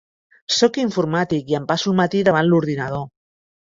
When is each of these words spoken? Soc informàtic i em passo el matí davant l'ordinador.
Soc 0.59 0.79
informàtic 0.85 1.53
i 1.55 1.59
em 1.61 1.71
passo 1.75 1.95
el 1.95 2.01
matí 2.03 2.25
davant 2.33 2.53
l'ordinador. 2.53 3.11